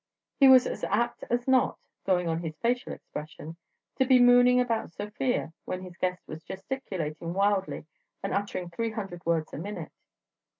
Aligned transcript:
He 0.39 0.47
was 0.47 0.65
as 0.65 0.83
apt 0.85 1.23
as 1.29 1.47
not 1.47 1.77
(going 2.07 2.27
on 2.27 2.39
his 2.39 2.57
facial 2.57 2.91
expression) 2.91 3.57
to 3.97 4.03
be 4.07 4.17
mooning 4.17 4.59
about 4.59 4.89
Sofia 4.89 5.53
when 5.65 5.83
his 5.83 5.95
guest 5.95 6.27
was 6.27 6.41
gesticulating 6.43 7.35
wildly 7.35 7.85
and 8.23 8.33
uttering 8.33 8.71
three 8.71 8.89
hundred 8.89 9.23
words 9.27 9.53
a 9.53 9.59
minute. 9.59 9.91